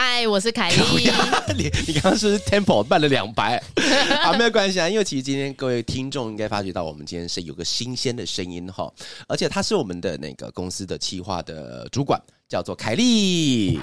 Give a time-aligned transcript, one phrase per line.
[0.00, 1.10] 嗨，我是凯莉。
[1.58, 3.60] 你你刚刚是不是 tempo 慢了两百？
[4.22, 8.88] 好，没有关系啊，因为其实今天各位听众应该发觉到，我们今天是有个新鲜的声音哈，
[9.26, 13.80] 而且他是我们的那个公司的企划的主管，叫做凯莉。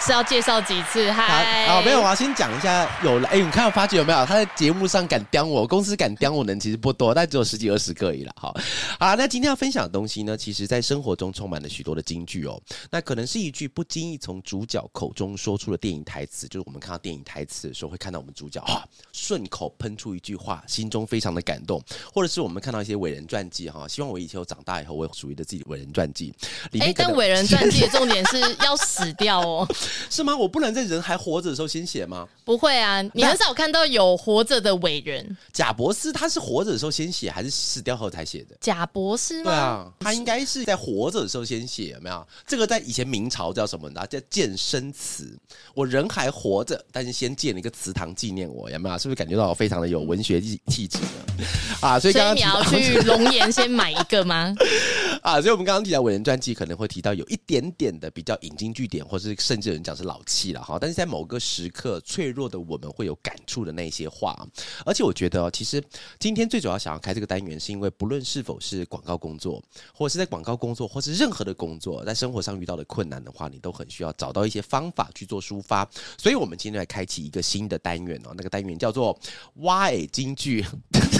[0.00, 1.10] 是要介绍几次？
[1.10, 2.88] 嗨，好，没有，我要先讲一下。
[3.02, 4.24] 有了，哎，你看我，发觉有没有？
[4.24, 8.32] 他在节目上敢刁我，公司敢刁我人其实不多，但只有十几二十个而已了。
[8.36, 8.56] 好，
[8.98, 12.60] 好，那今天要分享的东西呢，其实在生活中充满了许多的金句哦。
[12.90, 21.82] 那可能是一句不经意从主角口中说出的电影台词，就是我们看到电影台词的时候，会看到我们主角啊顺口喷出一句话，心中非常的感动。
[22.14, 26.32] 或者是我们看到一些伟人传记哈，希望我以前长大以后，我有属于的自己的伟人传记。
[26.80, 29.68] 哎，但伟人传记的重点是要死掉哦。
[30.10, 30.36] 是吗？
[30.36, 32.26] 我不能在人还活着的时候先写吗？
[32.44, 35.36] 不会啊，你很少看到有活着的伟人。
[35.52, 38.56] 贾博士他是活着的时候先写，还是死掉后才写的？
[38.60, 42.26] 贾博士对啊，他应该是在活着的时候先写，有没有？
[42.46, 44.06] 这个在以前明朝叫什么呢？
[44.06, 45.36] 叫健身祠。
[45.74, 48.98] 我人还活着，但是先建了一个祠堂纪念我，有没有？
[48.98, 51.44] 是不是感觉到我非常的有文学气气质呢？
[51.80, 54.54] 啊，所以刚刚你要去龙岩先买一个吗？
[55.22, 60.78] 啊，所以我们刚刚提到伟人传记，可能会提到有一点点的比较引经据典，或是甚至有人讲是老气了哈。
[60.80, 64.46] 但是在某个时刻，脆弱的我们会有感触的那些话。
[64.84, 65.82] 而且我觉得，其实
[66.18, 75.88] 今天最主要想要开这个单元，是因为不论是否是广告工作，或者是在广告工作，或是任何的工作，在生活上遇到的困难的话，你都很需要找到一些方法去做抒发。
[76.16, 79.18] 所以我们今天来开启一个新的单元哦，那个单元叫做
[79.60, 80.64] “挖诶京剧”。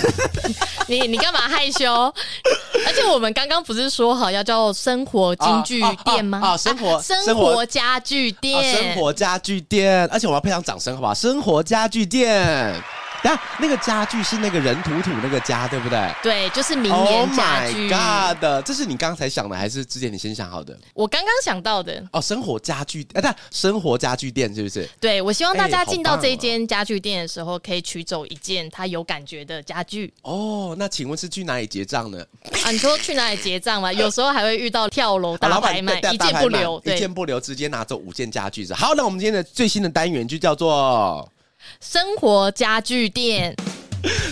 [0.89, 1.93] 你你干嘛害羞？
[2.87, 6.41] 而且我们刚刚不是说好要叫生活家具店吗？
[6.43, 10.09] 啊，生活生活家具店，生活家具店。
[10.11, 11.15] 而且我要配上掌声，好不好？
[11.15, 12.75] 生活家具店。
[13.23, 16.15] 等下，那个家具是那个人土土那个家，对不对？
[16.23, 17.89] 对，就是明年家具。
[17.89, 20.79] God，这是你刚才想的，还是之前你先想好的？
[20.95, 22.03] 我刚刚想到的。
[22.13, 24.89] 哦，生活家具，哎，对，生活家具店是不是？
[25.01, 30.13] 对，我希望大家进到这一间家具店的时候，可以取走一件他有感觉的家具。
[30.23, 32.25] 哦，那请问是去哪里结账呢？
[32.65, 33.93] 啊，你说去哪里结账吗？
[33.95, 38.67] 有时候还会遇到跳楼大拍卖，一件不留，一件不留，直接拿走五件家具。
[38.73, 41.29] 好，那我们今天的最新的单元就叫做。
[41.81, 43.55] 生活家具店，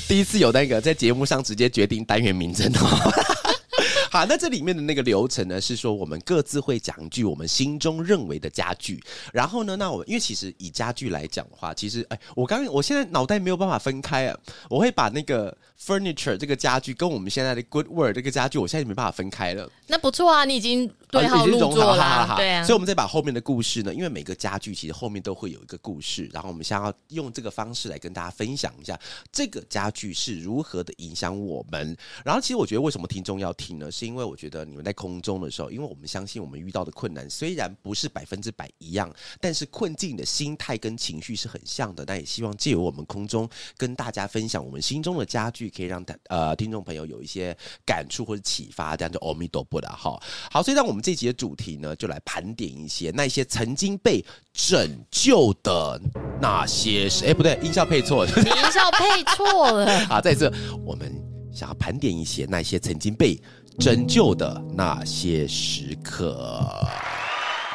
[0.09, 3.13] 第一次有那个在节目上直接决定单元名称哦。
[4.11, 9.03] 好，那这里面的那个流程呢，是说我们各自会讲一句我们心中认为的家具，
[9.33, 14.39] 然后呢，那我因为其实以家具来讲的话，其实哎，我刚我现在脑袋没有办法分开啊，
[14.71, 15.57] 我会把那个。
[15.79, 19.71] Furniture 这个家具跟我们现在的 Good Word 这个家具，我现在没办法分开了。
[19.87, 22.65] 那不错啊，你已经对号入座了，对啊。
[22.65, 28.99] 所以，我们再把后面的故事呢，因为每个家具其实后面都会有一个故事，然后我们想要用这个方式来跟大家分享一下
[29.31, 31.97] 这个家具是如何的影响我们。
[32.25, 33.93] 然后，其实我觉得为什么听众要听呢？
[33.93, 42.05] 是因为我觉得你们在空中的时候，因为我们相信我们遇到的困难虽然不是百分之百一样，但是困境的心态跟情绪是很像的。
[42.07, 45.66] 但也希望借由我们空中跟大家分享我们心中的家具。
[45.71, 50.21] 可以让呃听众朋友有一些感触或者启发，这样就阿弥陀佛了哈。
[50.51, 56.01] 好，所以让我们这集的主题呢，就来盘点一些那些曾经被拯救的
[56.41, 60.01] 那些是哎不对，音效配错，了，音效配错了。
[60.07, 60.53] 好，再次
[60.85, 61.13] 我们
[61.53, 63.41] 想要盘点一些那些曾经被
[63.79, 66.69] 拯救的那些时刻。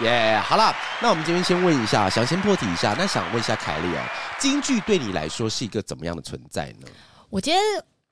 [0.01, 4.01] 耶，好了，那我们这边先问一下，想先破题一下，那想问一下凯莉哦，
[4.39, 6.87] 京剧对你来说是一个怎么样的存在呢？
[7.31, 7.61] 我今天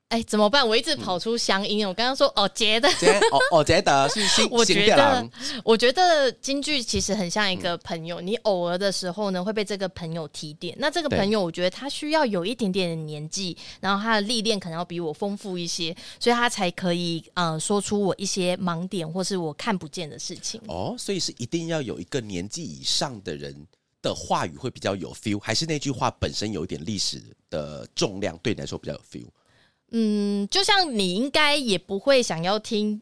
[0.07, 0.68] 哎怎么办？
[0.68, 1.88] 我一直跑出乡音。
[1.88, 4.47] 我刚刚说哦，觉得哦哦，觉得是新。
[4.50, 5.30] 我觉得，
[5.63, 8.19] 我觉得京剧其实很像一个朋友。
[8.22, 10.74] 你偶尔的时候呢，会被这个朋友提点。
[10.80, 20.60] 那这个朋友，我觉得他需要有一点点的年纪，然后他的历练可能要比我丰富一些，所以他才可以呃说出我一些盲点或是我看不见的事情。
[20.68, 23.54] 哦，所以是一定要有一个年纪以上的人
[24.01, 27.22] 的话语会比较有 feel，还是那句话本身有一点历史？
[27.50, 29.28] 的重量对你来说比较有 feel。
[29.90, 33.01] 嗯，就像你应该也不会想要听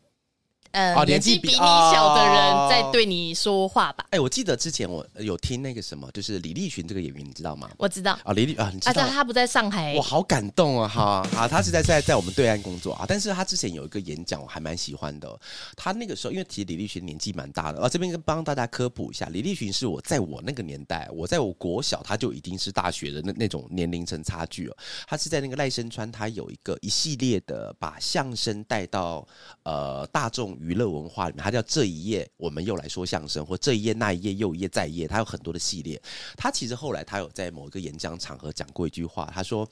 [0.72, 4.06] 呃哦年纪比你小的人在对你说话吧。
[4.12, 7.70] 哎，我记得之前我有听那个什么，就是李立群这个演员，你知道吗？
[7.78, 10.88] 我知道，啊，李立啊，你知啊，道但他不在上海我，好感动啊！
[10.88, 15.40] 哈，啊，他是在在在我们对岸工作啊，但是他之前有一个演讲，我还蛮喜欢的哦。
[15.76, 24.78] 他那个时候，因为其实李立群年纪蛮大的，啊，这边跟帮大家科普一下，李立群是我在我那个年代，我在我国小他就已经是大学的那那种年龄层差距了。
[25.08, 29.26] 他是在那个赖声川，他有一个一系列的把相声带到
[29.64, 36.02] 呃大众娱乐文化里面，他叫这一页我们又来说相声，或这一页那一页又一页再一页，他有很多的系列。
[36.36, 39.68] 他其实后来他有在某一个演讲场合讲过一句话，他说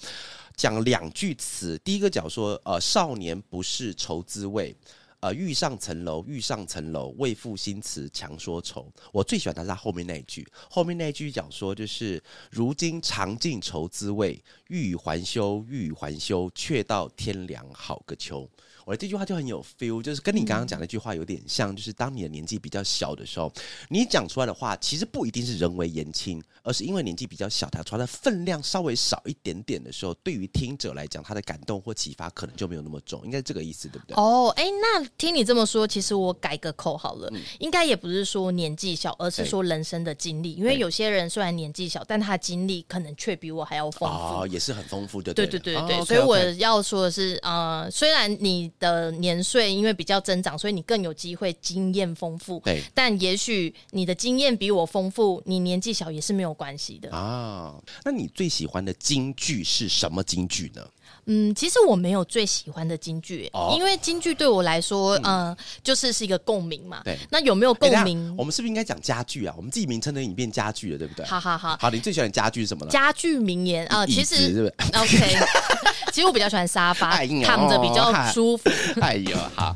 [0.55, 4.75] 讲两句词，第一个讲说呃少年不是愁滋味。
[5.21, 8.87] 呃，欲上层楼，欲上层楼，为赋新词强说愁。
[9.11, 12.21] 我最喜欢的是他后面那一句，后面那一句讲说就是
[12.51, 18.47] 如今尝尽愁滋味，欲语还休，欲语还休，却道天凉好个秋。
[18.85, 23.51] 我的这句话就很有 feel，就是跟你刚刚讲那句话有点像，就是当你的年纪比较小的时候，
[23.89, 34.15] 你讲出来的话其实不一定是人为言轻，而是因为年纪比较小，它出来的分量稍微少一点点的时候，对于听者来讲，他的感动或启发可能就没有那么重，应该是这个意思，对不对？
[34.15, 40.53] 哦，哎，那听你这么说，其实我改个口好了，应该也不是说年纪小，而是说人生的经历。
[40.53, 44.15] 因为有些人虽然年纪小，但他的经历可能却比我还要丰富。
[44.15, 57.11] 哦，也是很丰富的，对对对对所以我要说的是，呃，虽然你的年岁因为比较增长，所以你更有机会经验丰富，对但也许你的经验比我丰富，你年纪小也是没有关系的。
[57.11, 60.87] 啊，那你最喜欢的京剧是什么京剧呢？
[61.27, 67.01] 嗯，其实我没有最喜欢的京剧，哦因为京剧对我来说，呃，就是是一个共鸣嘛。
[67.03, 68.35] 对那有没有共鸣？
[68.37, 69.53] 我们是不是应该讲家具啊？
[69.57, 71.25] 我们自己名称都已经变家具了，对不对？
[71.25, 72.91] 好好好，好，你最喜欢的家具是什么呢？
[72.91, 75.35] 家具名言啊，椅其实？OK，
[76.13, 78.69] 其实我比较喜欢沙发，哎躺着比较舒服。
[79.01, 79.75] 哎呦，好。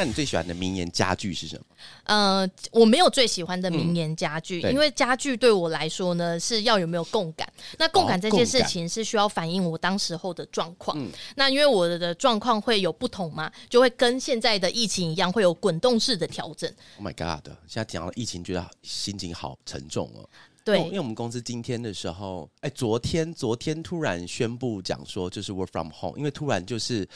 [0.00, 1.64] 那你最喜欢的名言家具是什么？
[2.04, 7.46] 呃，我没有最喜欢的名言家具，嗯因为家具对我来说呢是要有没有共感。
[7.78, 10.98] 那共感哦这件事情是需要反映我当时候的状况。
[10.98, 16.72] 嗯那因为我的状况会有不同嘛，就会跟现在的疫情一样，会有滚动式的调整。
[16.96, 17.46] Oh my god！
[17.66, 20.26] 现在讲到疫情，觉得心情好沉重哦。
[20.64, 27.06] 对因为因为我们公司今天的时候，哎，昨天昨天突然宣布讲说，就是 work from home，因为突然就是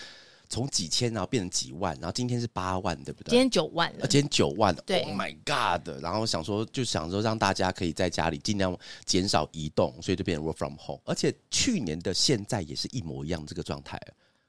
[0.48, 3.30] 从几千然后变成几万，然后今天是八万，对不对？
[3.30, 6.02] 今天九万了呃，今天九万对，Oh my God！
[6.02, 11.00] 然后想说，就想说让大家可以在家里尽量减少移动，所以就变成 work from home。
[11.04, 14.00] 而且去年的现在也是一模一样这个状态，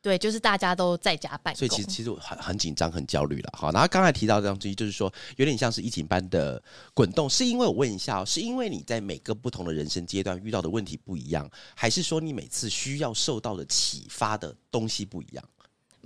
[0.01, 1.55] 对，就是大家都在家办公。
[1.55, 3.49] 所以其实其实我很很紧张、很焦虑了。
[3.57, 6.61] 好，然后刚才提到这样东西，就是说有点像是疫情般的
[6.93, 15.43] 滚动，是因为我问一下、哦，是因为你在每个不同的人生阶段遇到的问题不一样，还是说你每次需要受到的启发的东西不一样？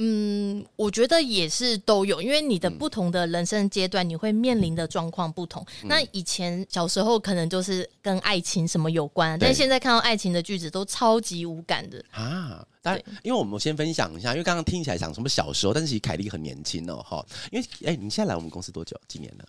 [0.01, 5.61] 嗯，我觉得也是都有，因为你的不同的人生阶段，你会面临的状况不同。
[5.83, 12.03] 嗯那以前小时候可能就是跟爱情什么有关，但现在看到爱情的句子都超级无感的。
[12.11, 17.25] 啊，当然，因为我们先分享一下，因为刚刚听起来讲什么小时候，但是其实凯莉很年轻哦，哈。
[17.51, 18.99] 因为哎，你现在来我们公司多久？
[19.07, 19.45] 几年了？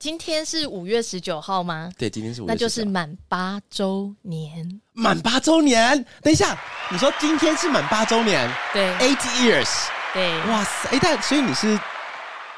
[0.00, 1.92] 今天是五月十九号吗？
[1.98, 4.80] 对，今天是五月那就是19满八周年。
[4.94, 6.02] 满八周年。
[6.22, 6.58] 等一下，
[6.90, 9.68] 你说今天是满八周年对，eight years，
[10.14, 10.88] 对哇塞！
[10.92, 11.78] 哎，但所以你是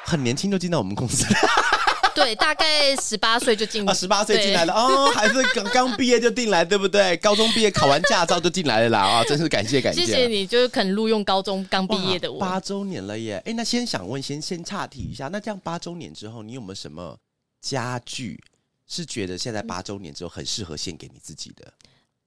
[0.04, 1.40] 很年轻就进到我们公司了。
[2.14, 7.16] 对，大概十八岁就进 啊，十八岁进来了哦，还是刚刚毕业就进来，对不对？
[7.18, 10.06] 高中毕业考完驾照就进来了啦啊，真是感谢感谢。
[10.06, 12.38] 谢谢你，就是肯录用高中刚毕业的我。
[12.38, 13.42] 哇八周年了耶！
[13.44, 17.16] 哎，那先想问，先先岔题一下，那这样八周年之后，你有没有什么
[17.62, 18.38] 家具
[18.86, 21.72] 是觉得现在八周年之后很适合献给你自己的？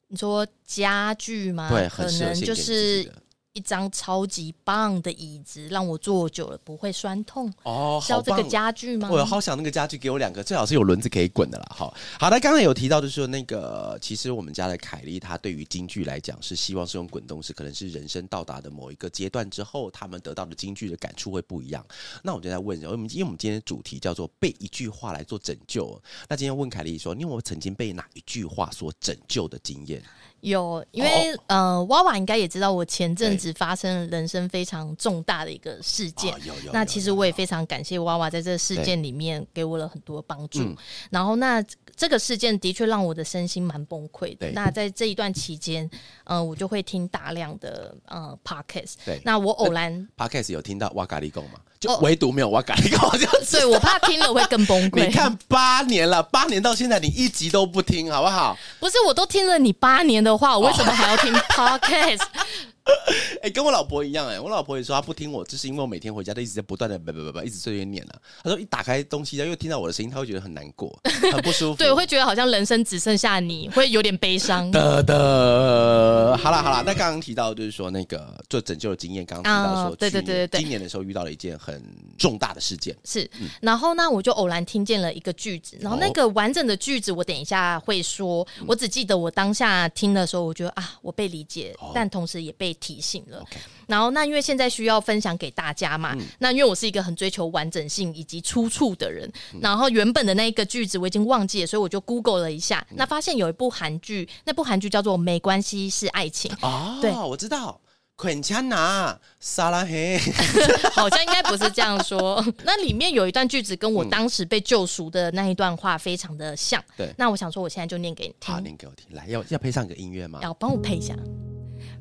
[0.07, 1.69] 你说家具吗？
[1.69, 3.21] 对，很适合献给你自己是的。
[3.55, 7.47] 一张超级棒的椅子，让我坐久了不会酸痛。
[7.63, 9.09] 哦，好是要这个家具吗？
[9.09, 11.65] 我好想那个家具给我两个，最好是有轮子可以滚的啦。
[11.69, 21.85] 好，好的，刚才有提到就是说那个，其实我们家的凯莉，她对于京剧来讲是希望是用滚动式，可能是人生到达的某一个阶段之后，他们得到的京剧的感触会不一样。
[22.21, 25.97] 那我就在问，因为我们因为我们今天的主题叫做被一句话来做拯救，
[26.27, 30.03] 那今天问凯莉说，你有没有曾经被哪一句话所拯救的经验？
[30.41, 36.33] 有，因为、呃，娃娃应该也知道，我前阵子发生了人生非常重大的一个事件。
[36.71, 40.59] 那其实我也非常感谢娃娃在这个事件里面给我了很多帮助。
[40.59, 40.75] 嗯
[41.09, 41.63] 然后那
[41.95, 44.49] 这个事件的确让我的身心蛮崩溃的。
[44.51, 45.89] 那在这一段期间，
[46.23, 48.93] 呃，我就会听大量的呃 podcast。
[49.05, 51.59] 对那我偶然 Podcast 有听到哇咖喱贡吗？
[51.79, 55.07] 就哦唯独没有哇咖喱贡，就是对我怕听了会更崩溃。
[55.07, 58.57] 你看八年了，八年到现在你一集都不听，好不好？
[58.79, 62.21] 不是，我都听了你八年的话，我为什么还要听 podcast？
[63.41, 68.15] 哎、跟我老婆一样哎、我老婆也说她不听我，就是因为我每天回家都一直在不断的不不不不一直碎碎念啊。
[68.43, 70.97] 她说一打开东西，然后又听到我的声音，她会觉得很难过，
[71.31, 71.77] 很不舒服。
[71.77, 74.69] 对，会觉得好像人生只剩下你，会有点悲伤。
[74.71, 81.81] 的的，好啦好啦，那刚刚提到就是说那个做拯救的经验，刚刚提到说、哦对对对对对今年的时候遇到了一件很
[82.17, 83.29] 重大的事件，是，
[83.61, 93.43] 然后呢，我就偶然听见了一个句子，然后那个完整的句子我等一下会说，我只记得我当下听的时候，我觉得啊，我被理解，但同时也被提醒了。
[93.87, 107.79] 然后那因为现在需要分享给大家嘛，那因为我是一个很追求完整性以及出处的人，然后原本的那一个句子我已经忘记了，所以我就 Google 了一下，那发现有一部韩剧，那部韩剧叫做《没关系是爱情》，哦，对我知道。
[108.17, 110.17] 捆枪拿撒拉黑，
[110.95, 112.41] 好像应该不是这样说。
[112.63, 116.81] 那里面有一段句子跟我当时被救赎的那一段话非常的像。
[116.95, 119.05] 对那我想说，我现在就念给你好，听，念给我听。
[119.13, 120.39] 来，要要配上个音乐吗？
[120.41, 121.13] 要帮我配一下。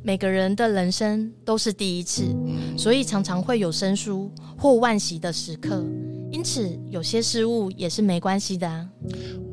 [0.07, 2.25] 每个人的人生都是第一次，
[2.77, 5.83] 所以常常会有生疏或惋惜的时刻。
[6.31, 8.87] 因此，有些失误也是没关系的啊。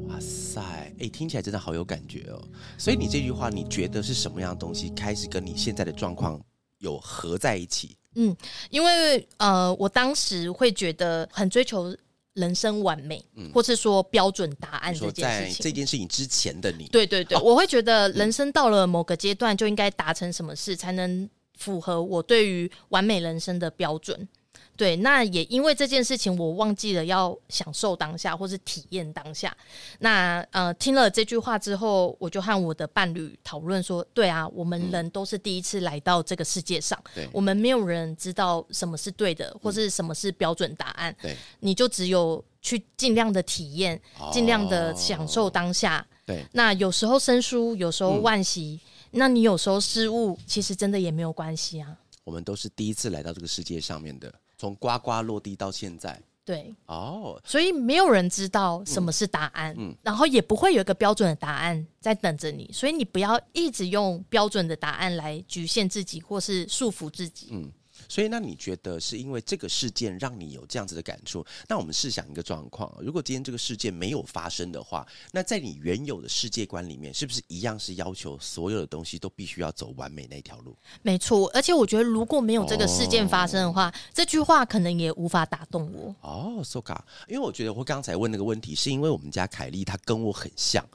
[0.10, 0.60] 哇塞，
[1.00, 2.42] 哎、听起来真的好有感觉哦。
[2.78, 6.38] 所以你这句话，你觉得是什么样的东西开始跟你现在的状况
[6.80, 7.96] 有合在一起？
[8.16, 8.36] 嗯
[8.70, 11.96] 因为呃，我当时会觉得很追求
[12.34, 13.24] 人生完美，
[13.54, 15.72] 或是说标准答案这件事情在这。
[15.72, 24.28] 件事情之前的你，对对对，我会觉得人生到了某个阶段就应该达成什么事，才能符合我对于完美人生的标准。
[24.76, 29.56] 对，那也因为这件事情，我忘记了要享受当下，或是体验当下。
[30.00, 41.16] 那呃，听了这句话之后，我就和我的伴侣讨论说：，对啊，我们人都是第一次来到这个世界上，对我们没有人知道什么是对的，或是什么是标准答案。
[41.22, 44.02] 对你就只有去尽量的体验，
[44.32, 46.06] 尽量的享受当下。
[46.26, 48.80] 对那有时候生疏，有时候惋惜，
[49.12, 51.98] 那你有时候失误，其实真的也没有关系啊。
[52.24, 56.22] 我们都是第一次来到这个世界上面的，从呱呱落地到现在。
[56.46, 67.74] 对，哦，所以没有人知道什么是答案，然后也不会有一个标准的答案在等着你，所以你不要一直用标准的答案来局限自己或是束缚自己。
[68.12, 71.46] 所以那你觉得是因为这个事件让你有这样子的感触？
[71.70, 80.76] 那我们试想一个状况，如果今天这个事件没有发生的话，那在你原有的世界观里面，是不是一样是要求所有的东西都必须要走完美那条路？
[81.02, 86.14] 没错，而且我觉得如果没有这个事件发生的话，哦这句话可能也无法打动我。
[86.20, 87.00] 哦，so ga，
[87.30, 90.86] 因为我觉得我刚才问那个问题，是因为我们家凯莉她跟我很像。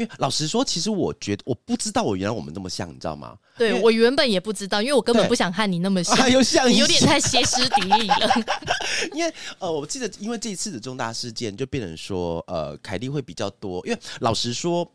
[0.00, 3.36] 因为老实说，其实我觉得我不知道我原来我们那么像，你知道吗？
[3.58, 8.30] 对我原本也不知道，因为我根本不想和你那么像，啊，又像有点太歇斯底里了。
[9.12, 13.86] 因为呃，我记得因为这一次的重大事件，就变成说呃，凯蒂会比较多。
[13.86, 14.90] 因为老实说，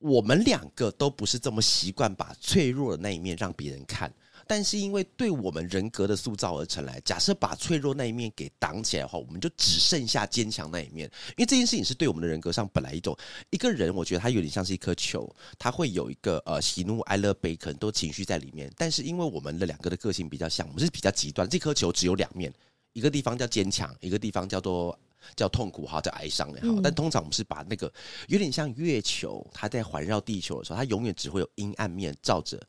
[0.00, 4.12] 我们两个都不是这么习惯把脆弱的那一面让别人看。
[4.46, 11.10] 但是因为对我们人格的塑造而成来，假设把脆弱那一面给挡起来的话，我们就只剩下坚强那一面。
[11.30, 13.16] 因为这件事情是对我们的人格上本来一种
[13.50, 18.72] 一个人，我觉得他有点像是一颗球，他会有一个呃喜怒哀乐悲可能都情绪在里面。
[18.76, 22.52] 但是因为我们的两个的个性比较像，我们是比较极端，这颗球只有两面，
[22.92, 24.96] 一个地方叫坚强，一个地方叫做
[25.34, 26.80] 叫痛苦哈，叫哀伤也好。
[26.80, 27.92] 但通常我们是把那个
[28.28, 32.60] 有点像月球，它在环绕地球的时候，它永远只会有阴暗面照着。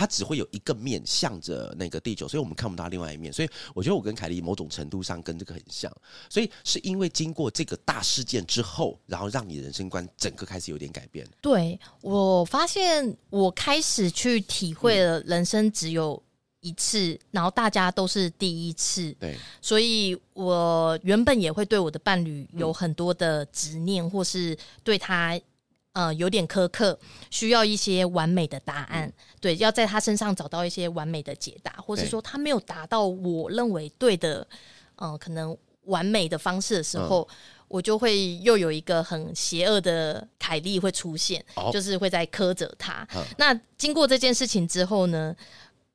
[0.00, 3.30] 它只会有一个面向着那个地球，所以我们看不到另外一面。
[3.30, 5.94] 所以我觉得我跟凯莉某种程度上跟这个很像。
[6.30, 11.28] 所以是因为经过这个大事件之后，然后让你的人生观整个开始有点改变。
[11.42, 16.22] 对我发现，我开始去体会了人生只有
[16.60, 25.38] 一次，然后大家都是第一次，对，所以我原本也会对我的伴侣有很多的执念，或是对他。
[25.92, 26.96] 呃，有点苛刻，
[27.30, 34.46] 需要一些完美的答案，对，要在他身上找到一些完美的解答，或是说他没有达到我认为对的，
[34.94, 35.56] 呃，可能
[35.86, 37.26] 完美的方式的时候，
[37.66, 41.70] 我就会又有一个很邪恶的凯莉会出现，哦。
[41.72, 43.06] 就是会在苛责他。
[43.16, 43.24] 嗯。
[43.38, 45.34] 那经过这件事情之后呢，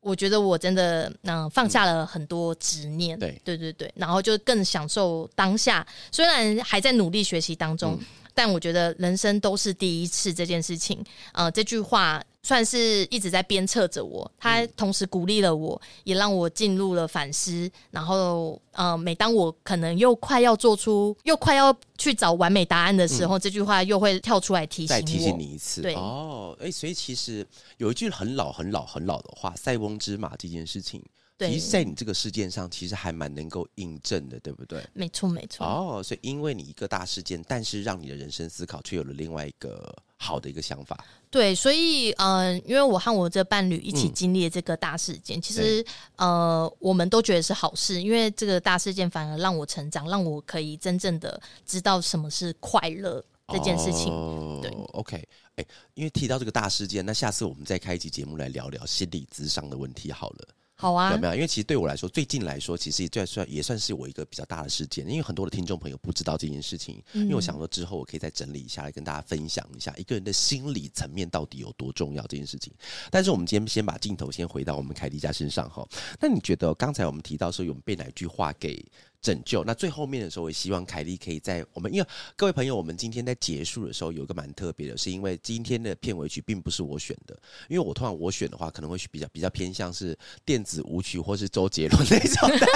[0.06, 3.42] 我觉得我真的嗯、呃放下了很多执念，对。
[3.44, 5.86] 对对对，然后就更享受当下。
[6.12, 8.00] 虽然还在努力学习当中，
[8.36, 17.68] 但我觉得人生都是第一次这件事情，呃，这句话算是一直在鞭策着我，他同时鼓励了我，也让我进入了反思。
[17.90, 25.02] 然后，呃，每当我可能又快要做出，又快要去找完美答案的时候，这句话又会跳出来提醒我。
[25.02, 25.82] 再提醒你一次。
[25.82, 27.44] 对哦，哎、所以其实
[27.78, 31.04] 有一句很老、很老、很老的话，“塞翁之马”这件事情，
[31.40, 34.86] 对其实在你这个事件上，其实还蛮能够印证的，对不对？
[34.94, 35.66] 没错，没错。
[35.66, 41.04] 哦，所以因为你一个大事件，但是让你的人生思考却有了另外一个好的一个想法。
[41.30, 54.62] 对，所以呃，因为我和我这伴侣一起经历了这个大事件，其实呃，我们都觉得是好事，因为这个大事件反而让我成长，让我可以真正的知道什么是快乐这件事情。
[54.62, 60.48] 对，OK，哎，因为提到这个大事件，那下次我们再开一集节目来聊聊心理智商的问题好了。
[60.78, 61.34] 好啊，有没有？
[61.34, 65.08] 因为其实对我来说，最近来说，其实也算也算是我一个比较大的事件。
[65.08, 72.74] 因为很多的听众朋友不知道这件事情，因为我想说之后我可以再整理一下来跟大家分享一下一个人的心理层面到底有多重要这件事情。
[73.10, 75.88] 但是我们今天先把镜头先回到我们凯迪家身上哈。
[76.20, 78.86] 那你觉得刚才我们提到说有被哪句话给？
[79.26, 87.36] 拯救那最后面的时候，我希望凯莉可以在我们，因为各位朋友，我们今天在结束的时候有一个蛮特别的，是因为今天的片尾曲并不是我选的，
[87.68, 90.16] 因为我通常我选的话，可能会比较比较偏向是
[90.46, 92.68] 电子舞曲或是周杰伦那种的。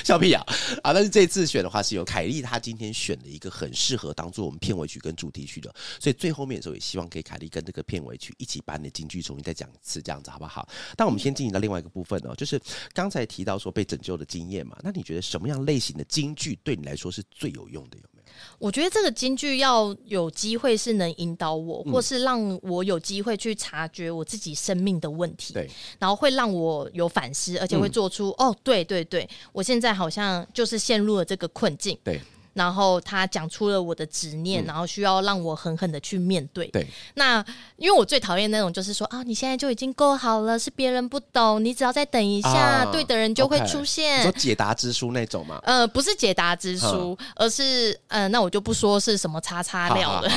[0.04, 0.44] 笑屁啊！
[0.82, 10.68] 啊，但是这次选的话是由凯莉，她今天选了一个很适合当做我们片尾曲跟主题曲的，所以最后面的时候也希望给凯莉跟这个片尾曲一起把你的京剧重新再讲一次，这样子好不好？
[10.96, 12.60] 但我们先进行到另外一个部分哦，就是
[12.92, 17.96] 刚才提到说被拯救的经验嘛，那你觉得什么样类型的京剧对你来说是最有用的？
[17.98, 18.19] 有没有？
[18.58, 25.68] 我觉得这个京剧要有机会是能引导我，或是让我有机会去察觉我自己生命的问题，对，
[25.98, 32.20] 然后会让我有反思，而且会做出哦，对对对，我现在好像就是陷入了这个困境，对。
[32.52, 36.66] 然后他讲出了我的执念，然后需要让我狠狠的去面对。
[36.68, 37.44] 对，那
[37.76, 44.22] 因为我最讨厌那种就是说啊，你现在就已经够好了，是别人不懂，你只要再等一下，对的人就会出现。
[44.22, 45.60] 说解答之书那种吗？
[45.64, 50.28] 呃，不是解答之书，而是呃，那我就不说是什么叉叉料了。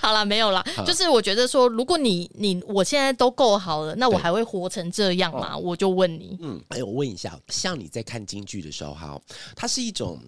[0.00, 0.64] 好了， 没有了。
[0.86, 5.56] 就是我觉得说，如果你你我现在都够好了，那我还会活成这样吗？
[5.56, 6.38] 我就问你。
[6.40, 9.20] 嗯，哎，我问一下，像你在看京剧的时候，哈，
[9.54, 10.18] 它是一种。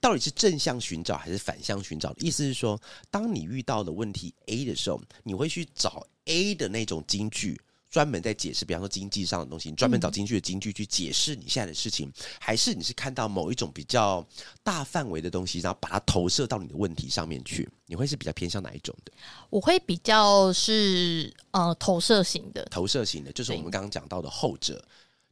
[0.00, 2.14] 到底是正向寻找还是反向寻找？
[2.20, 2.80] 意思是说，
[3.10, 14.26] 当你遇到的问题 A 的时候，你会去找 A 的那种金句，专门在解释，比方说经济上的东西，你专门找京剧的京剧去解释你现在的事情，还是你是看到某一种比较
[14.62, 17.68] 大范围的东西，然后把它投射到你的问题上面去？
[17.84, 19.12] 你会是比较偏向哪一种的？
[19.50, 24.82] 我会比较是呃投射型的，投射型的，就是我们刚刚讲到的后者。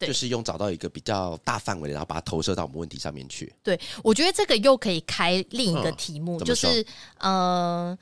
[0.01, 3.53] 就是用找到一个比较大范围的，然后把它投射到我们问题上面去。
[3.63, 6.85] 对，我觉得这个又可以开另一个题目，就是
[7.19, 7.99] 呃，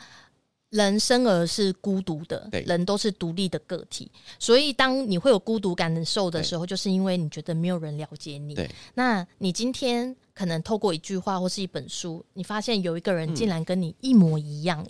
[0.76, 8.54] 人生而是孤独的，人都是独立的个体，所以当你会有孤独感的受的时候，就是因为你觉得没有人了解你。
[8.54, 10.14] 对，那你今天。
[10.36, 14.86] 可能透过一句话或是一本书，你发现有一个人竟然跟你一模一样，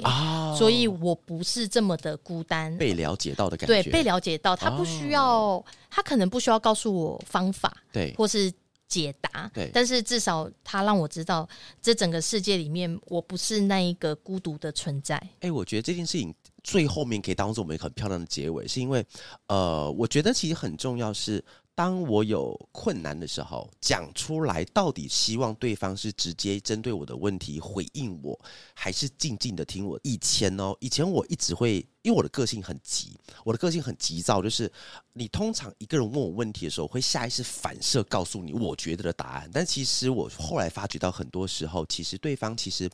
[0.58, 3.80] 所以我不是这么的孤单，被了解到的感觉。
[3.80, 8.52] 对，被了解到，他不需要，他可能不需要告诉我方法，对，或是
[8.88, 11.48] 解答，对，但是至少他让我知道，
[11.82, 15.20] 这整个世界里面，我不是那一个孤独的存在。
[15.40, 19.04] 哎，我觉得这件事情最后面可以当做我们很漂亮的结尾，是因为，
[19.48, 21.44] 呃，我觉得其实很重要是。
[21.76, 28.40] 当我有困难的时候，讲出来，到底希望对方是直接针对我的问题回应我，
[28.72, 30.00] 还是静静的听我？
[30.02, 34.72] 以前哦，以前我一直会，因为我的个性很急，我的个性很急躁，就是
[35.12, 39.50] 你通常一个人问我问题的时候，会下意识反射告诉你我觉得的答案。
[39.52, 42.90] 但其实我后来发觉到，很多时候其实对方其实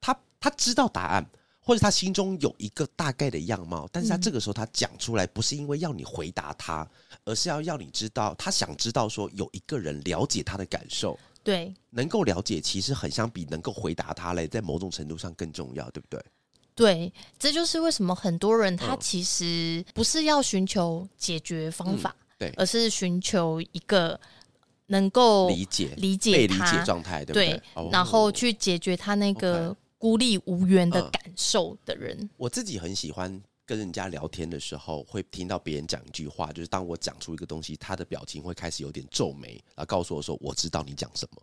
[0.00, 1.24] 他他知道答案。
[1.66, 6.88] 或者他心中有一个大概的样貌，但是他这个时候他讲出来，不是因为要你回答他，
[7.24, 16.24] 而是要要你知道，他想知道说有一个人了解他的感受，对，能够了解，其实很相比能够回答他嘞，在某种程度上更重要，对不对？
[16.76, 24.20] 对，这就是为什么很多人他其实不是要寻求解决方法，对，而是寻求一个
[24.86, 27.90] 能够理解、理解、被理解状态，对不对？
[27.90, 29.76] 然后去解决他那个。
[29.98, 41.42] 孤立无援的感受的人，我自己很喜欢跟人家聊天的时候，会听到别人讲一句话，就是当我讲出一个东西，他的表情会开始有点皱眉，然后告诉我说：“我知道你讲什么。”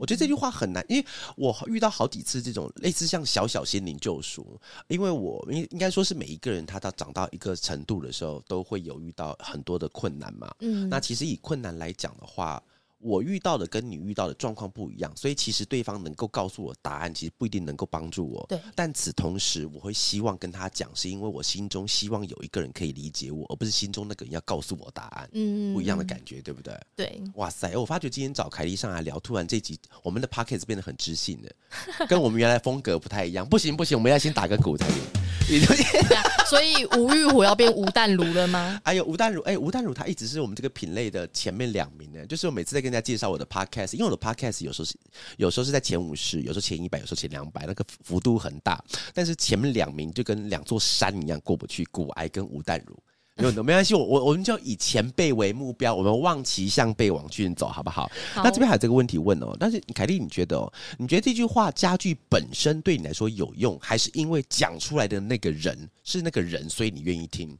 [0.00, 10.52] 我觉得这句话很难，因为我遇到好几次这种类似像小小心灵救赎，因为我应应该说是每一个人他到长到一个程度的时候，都会有遇到很多的困难嘛。
[10.60, 12.62] 嗯，那其实以困难来讲的话。
[13.02, 18.46] 我遇到的跟你遇到的状况不一样，所以其实对方能够告诉我答案，其实不一定能够帮助我。
[18.48, 25.28] 对，但此同时，我会希望跟他讲，是因为我心中希望有一个人可以理解我，而不是心中那个人要告诉我答案。
[25.32, 26.74] 嗯，不一样的感觉，对不对？
[26.94, 27.20] 对。
[27.34, 27.76] 哇塞！
[27.76, 33.48] 我发觉今天找凯莉上来聊，突然这集我们的 p o c k e t 变得很知性的，跟我们原来风格不太一样。
[33.48, 34.98] 不行不行，我们要先打个鼓才行。
[36.48, 38.80] 所以吴玉虎要变吴淡如了吗？
[38.84, 42.24] 哎呦，吴淡如，哎，吴淡如他一直是我们这个品类的前面两名呢。
[42.26, 44.94] 就是我每次在跟跟大家介绍我的 podcast，因为我的 podcast 有时候是
[45.38, 48.84] 有时候是在前五十，有时候前一百，有时候前两百，那个幅度很大。
[49.14, 52.94] 但是前面两名就跟两座山一样过不去，古埃跟吴淡如。
[53.36, 58.12] 有 没关系，我我我们就以前辈为目标，我们望其项背往前走，好不好？
[58.36, 60.70] 那这边还有这个问题问哦，但是凯莉，你觉得哦？
[60.98, 67.56] 你觉得这句话家具本身对你来说有用，还是因为讲出来的那个人是那个人，所以你愿意听？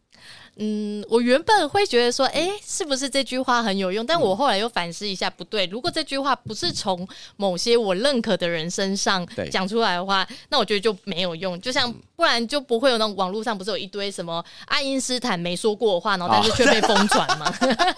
[0.56, 4.04] 嗯，我原本会觉得说，哎，是不是这句话很有用？
[4.04, 5.64] 但我后来又反思一下，不对。
[5.66, 11.58] 如果这句话不是从某些我认可的人身上讲出来的话，那我觉得就没有用。
[11.60, 17.50] 就像不然就不会有那种网络上不是有一堆什么爱因斯坦没说过的话，然后但是却被疯传吗？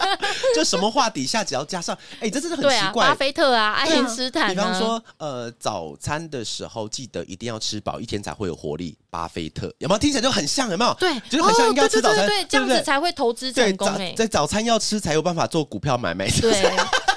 [0.55, 3.07] 就什么话底下只要加上，哎，这真的很奇怪。
[3.07, 4.49] 巴菲特啊，爱因斯坦。
[4.49, 8.97] 比方说，呃，早餐的时候记得一定要吃饱，一天才会有活力。
[9.09, 10.69] 巴菲特有没有听起来就很像？
[10.69, 10.93] 有没有？
[10.95, 12.27] 对，就是很像应该吃早餐。
[12.45, 16.29] 这样子才会投资成功诶，在早餐要吃才有办法做股票买卖。
[16.29, 16.71] 对，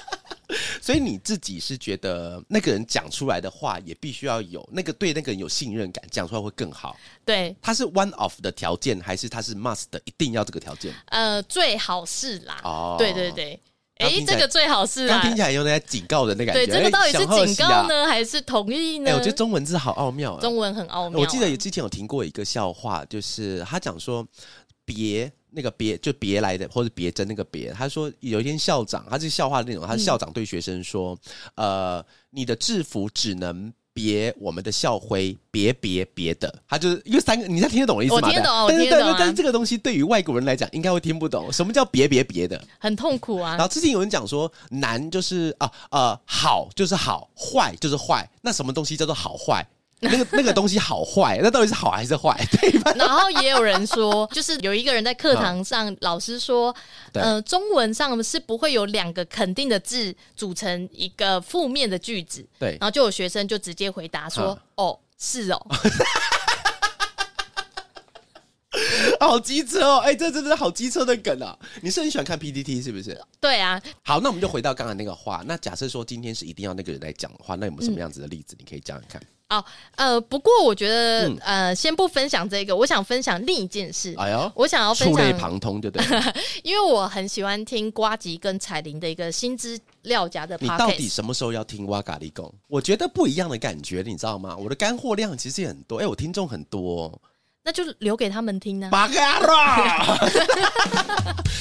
[0.80, 6.96] 所以你自己是觉得那个人讲出来的话也必须要有那个对那个人有信任感，讲出来会更好。
[7.24, 10.94] 对，他是 one of 的条件，还是他是 must 的，一定要这个条件？
[11.06, 12.60] 呃，最好是啦。
[12.64, 13.60] 哦，对对对，
[13.98, 16.66] 哎，这个最好是刚听起来有点警告的那感觉。
[16.66, 19.10] 对，这个到底是警告呢，还是同意呢？
[19.10, 21.20] 哎，我觉得中文字好奥妙，中文很奥妙。
[21.20, 24.26] 我记得之前有听过一个笑话，就是他讲说
[24.94, 25.30] 别。
[25.50, 27.72] 那个别就别来的，或者别针那个别。
[27.72, 29.88] 他说有一天校长，他是笑话的那种。
[29.88, 31.18] 他校长对学生说
[31.56, 38.28] ：“呃，你的制服只能别我们的校徽，别别别的。”他就是因为三个，你在听得懂的意思吗？
[38.28, 39.16] 我听懂，我听懂。
[39.18, 41.50] 但是这个东西对于外国人来讲，应该会听不懂。
[41.50, 42.62] 什么叫别别别的？
[42.78, 43.52] 很痛苦啊。
[43.52, 48.28] 然后之前有人讲说，难就是啊呃好就是好，坏就是坏。
[48.42, 49.66] 那什么东西叫做好坏？
[50.00, 52.38] 那个那个 东西好坏，那到底是好还是坏？
[52.60, 52.92] 对吧？
[52.96, 56.74] 然后也有人说，就是有一个人在课堂上，老师说，
[57.14, 62.46] 呃，中文上是不会有两个肯定的字组成一个负面的句子。
[62.58, 65.66] 对，然后就有学生就直接回答说：“哦，是哦。”
[69.18, 69.98] 好机车哦！
[69.98, 71.58] 哎，这真的是好机车的梗啊！
[71.82, 73.20] 你是很喜欢看 PPT 是不是？
[73.40, 73.80] 对啊。
[74.04, 75.42] 好，那我们就回到刚才那个话。
[75.46, 78.54] 那假设说今天是一定要那个人来讲的话，那有没有什么样子的例子？
[78.58, 79.22] 你可以讲讲看。
[79.48, 79.64] 哦，
[79.96, 84.14] 呃，不过我觉得，呃，先不分享这个，我想分享另一件事。
[84.18, 86.20] 哎呦，我想要触类旁通，对不对？
[86.62, 90.58] 因为我很喜欢听瓜吉跟彩玲的一个新资料夹的。
[90.60, 92.52] 你到底什么时候要听哇咖喱贡？
[92.66, 94.54] 我觉得不一样的感觉，你知道吗？
[94.54, 97.18] 我的干货量其实也很多，哎，我听众很多。
[97.68, 98.88] 那就留给他们听呢。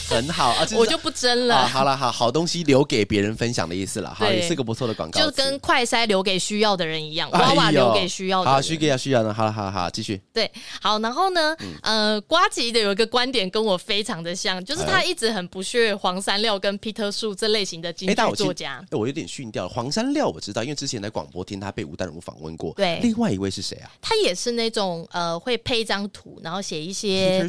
[0.10, 1.68] 很好啊，我就不争了。
[1.68, 5.20] 好了，好好东西留给别人分享的意思了，好，也是个不错的广告。
[5.20, 8.50] 就跟快筛留给需要的人一样，娃娃留给需要的。
[8.50, 9.34] 好，需要需要的。
[9.34, 10.22] 好了，好好，继续。
[10.32, 10.50] 对，
[10.82, 18.82] 好，然后呢，呃，瓜吉的有一个观点跟我非常的像，就是他一直很不屑黄山料跟 Peter 树这类型的京剧作家。
[18.90, 19.70] 哎，我有点逊掉了。
[19.70, 22.74] 黄山料我知道，因为之前在广播听他被吴淡如访问过。
[22.78, 23.92] 对，另外一位是谁啊？
[24.02, 27.48] 他也是那种呃，会配一张图，然后写一些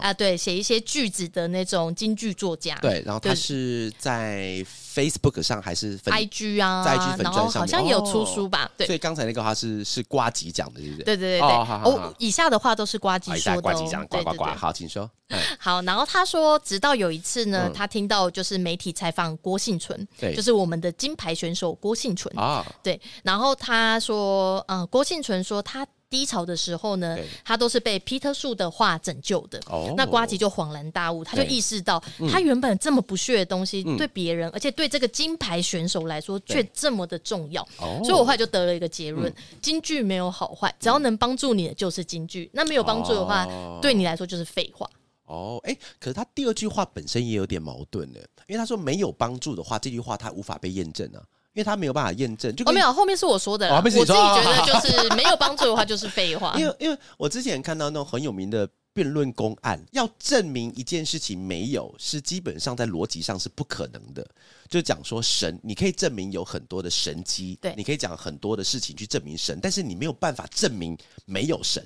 [0.00, 2.76] 啊，对，写一些句子的那种京剧作家。
[2.82, 4.62] 对，然后他是在
[4.94, 8.70] Facebook 上还是 IG 啊，在 IG 粉砖上，好像也有出书吧？
[8.76, 11.04] 对，所以刚才那个话是是瓜吉讲的，对不对？
[11.04, 11.48] 对对对对。
[11.48, 13.62] 哦，以下的话都是瓜吉说的。
[13.62, 14.44] 瓜吉讲，呱呱呱。
[14.44, 15.10] 好，请说。
[15.58, 23.00] 好，然后他说，直到有一次呢，他听到就是媒体采访郭幸存，对，就是我们的金牌选手郭幸存啊，对。
[23.22, 25.86] 然后他说，嗯，郭幸存说他。
[26.10, 29.60] 低潮的时候呢，他都是被皮特树的话拯救的。
[29.96, 37.66] 那瓜吉就恍然大悟，他就意识到，他原本这么不屑的东西，对别人，而且对这个金牌选手来说，却这么的重要。
[38.04, 42.50] 所以我后来就得了一个结论：京剧没有好坏，只要能帮助你的就是京剧。
[42.52, 43.46] 那没有帮助的话，
[43.82, 44.88] 对你来说就是废话。
[45.26, 51.22] 哦，哎，可是他第二句话本身也有点矛盾的，因为他说没有帮助的话，这句话他无法被验证啊。
[51.54, 56.54] 因为他没有办法验证，就哦没有，后面是我说的，我自己觉得就是没有帮助的话就是废话。
[56.60, 64.24] 因为因为我之前看到那种很有名的辩论公案，要证明一件事情没有，是基本上在逻辑上是不可能的。
[64.68, 71.82] 就讲说神，你可以证明有很多的神机，对，你可以讲很多的事情去证明神，但是你没有办法证明没有神，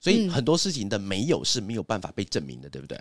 [0.00, 3.00] 所以很多事情的没有是没有办法被证明的，对不对？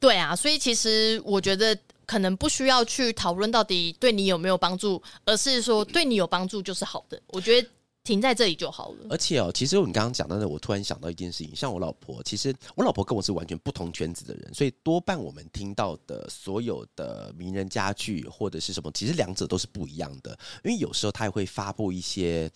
[0.00, 1.78] 对啊，所以其实我觉得。
[2.06, 7.20] 可能不需要去讨论到底对你有没有帮助，而是说对你有帮助就是好的。
[7.28, 7.68] 我觉得。
[8.04, 9.06] 停在这里就好了。
[9.08, 20.38] 而且哦，其实你刚刚讲到的，我突然想到一件事情，像我老婆，其实我老婆跟我是完全不同圈子的人，所以多半我们听到的所有的名人家具或者是什么，其实两者都是不一样的。
[20.62, 22.50] 因为有时候他也会发布一些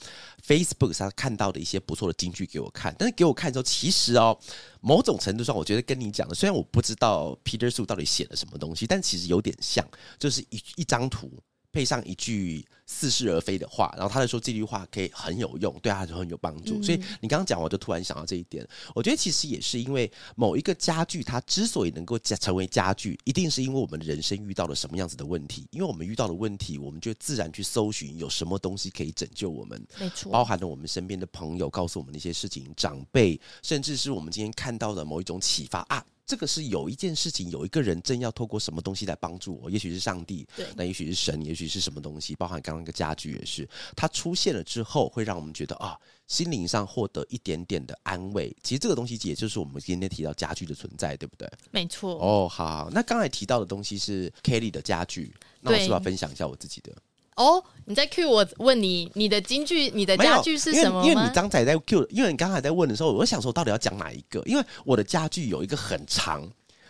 [0.47, 4.39] Facebook 上看到的一些不错的金句给我看，但是给我看之后，其实哦，
[4.83, 9.83] 某种程度上，我觉得跟你讲的，虽然我不知道 Peter Su 到底写了什么东西，但其实有点像，
[10.19, 11.33] 就是一一张图。
[11.71, 16.83] 配上一句似是而非的话，然后他就说这句话可以很有用，对他就很有帮助。
[16.83, 18.67] 所以你刚刚讲，我就突然想到这一点。
[18.95, 25.67] 我觉得其实也是因为某一个家具，它之所以能够家成为家具，一定是因为我们人生遇到了什么样子的问题。
[25.71, 29.87] 因为我们遇到的问题，我们就自然去搜寻有什么东西可以拯救我们。
[30.01, 36.03] 没错，包含了我们身边的朋友告诉我们的一些事情，长辈，甚至是我们今天看到的某一种启发啊。
[36.27, 48.55] 这个是有一件事情，有一个人正要透过什么东西来帮助我，也许是上帝，对，那也许是神，也许是什么东西，包含刚刚那个家具也是，它出现了之后，会让我们觉得啊，心灵上获得一点点的安慰。
[48.63, 51.49] 其实这个东西也就是我们今天提到家具的存在，对不对？
[51.71, 52.15] 没错。
[52.15, 56.93] 哦，好，那刚才提到的东西是 Kelly 的家具，那我是不是要分享一下我自己的？
[57.37, 64.43] 哦，你在 Q 我问你，你的京剧，你的家具是什么因为你刚才在 Q，因为你刚才在问的时候，我想说到底要讲哪一个？
[64.45, 66.43] 因为我的家具有一个很长，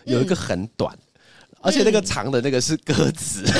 [0.04, 0.98] 有一个很短，
[1.60, 3.44] 而且那个长的那个是歌词。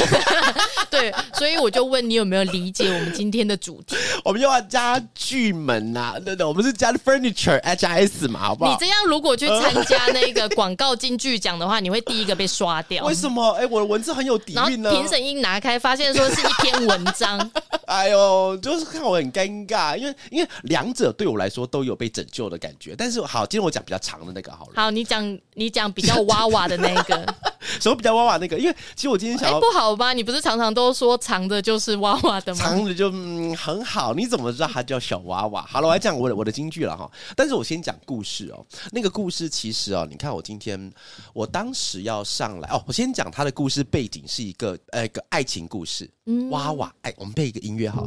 [0.99, 3.97] 对，所以我就问你有没有理解我们今天的主题？
[4.25, 8.71] 我们要家具门呐，对对，我们是加 furniture H S 嘛，好不好？
[8.71, 13.05] 你这样如果去参加那个广告金句奖的话，你会第一个被刷掉。
[13.05, 13.51] 为什么？
[13.53, 14.91] 哎，我的文字很有底蕴呢。
[14.91, 17.39] 评审一拿开，发现说是一篇文章。
[17.87, 22.95] 哎呦，就是看我很尴尬，因为因为两者对我来说都有被拯救的感觉。
[22.97, 24.73] 但是好，今天我讲比较长的那个好了。
[24.77, 27.35] 好，你讲你讲比较哇哇的那个。
[27.81, 28.59] 什么比较娃娃那个？
[28.59, 30.13] 因为其实我今天想，哎，不好吧？
[30.13, 32.61] 你不是常常都说长的就是娃娃的吗？
[32.61, 35.63] 长的就嗯很好，你怎么知道它叫小娃娃？
[35.69, 37.11] 好了，我来讲我的我的京剧了哈。
[37.37, 38.65] 但是我先讲故事哦。
[38.91, 40.91] 那个故事其实哦，你看我今天
[41.33, 46.09] 我当时要上来哦，我先讲他的故事背景是一个呃一个爱情故事。
[46.31, 48.07] 嗯娃娃哎，我们配一个音乐好，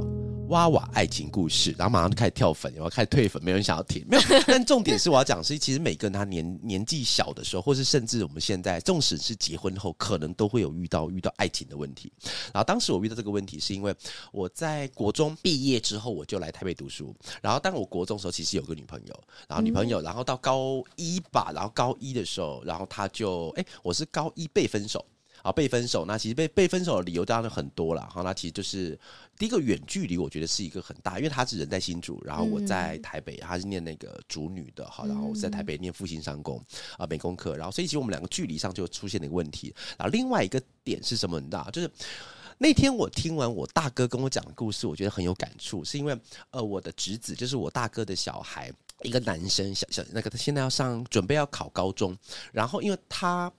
[0.50, 4.06] 娃娃爱情故事，然后马上就开始跳粉，然后开始退粉，没人想要听。
[4.08, 12.14] 没有，但重点是我要讲是，其实每个人他年年纪小的时候，或是甚至我们现在，纵使是结婚后，可能都会有遇到遇到爱情的问题。
[12.54, 13.94] 然后当时我遇到这个问题，是因为
[14.32, 17.14] 我在国中毕业之后，我就来台北读书。
[17.42, 25.04] 然后当我国中的时候，其实有个女朋友，然后女朋友，然后到高一吧，然后高一的时候，然后她就哎，我是高一被分手。
[25.44, 28.02] 啊，被分手，那其实被被分手的理由当然很多了。
[28.10, 29.00] 哈，那其实就是
[29.38, 36.64] 第一个远距离，我觉得是一个很大，因为他是人在新竹，然后我在台北，他是念那个主女的，哈，然后我在台北念复兴商工
[36.98, 39.74] 啊美工课，然后所以其实我们两个距离上就出现了一个问题。
[39.98, 41.40] 然后另外一个点是什么？
[41.40, 41.90] 你知道，就是
[42.58, 46.16] 那天我听完我大哥跟我讲的故事，我觉得很有感触，是因为
[46.52, 52.16] 呃，我的侄子就是我大哥的小孩，一个男生，小小那个他现在要上准备要考高中，
[52.52, 53.52] 然后因为他。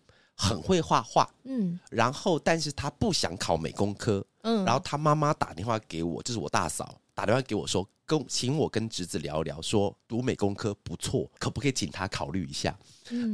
[0.43, 12.77] 很会画画，嗯，然后但是他不想考美工科，嗯，然后他妈妈打电话给我，就是我大嫂打电话给我说，跟请我跟侄子聊聊，说读美工科不错，可不可以请他考虑一下？